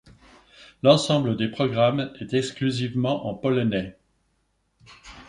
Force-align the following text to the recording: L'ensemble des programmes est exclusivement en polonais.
L'ensemble 0.81 1.37
des 1.37 1.47
programmes 1.47 2.11
est 2.19 2.33
exclusivement 2.33 3.27
en 3.27 3.35
polonais. 3.35 3.99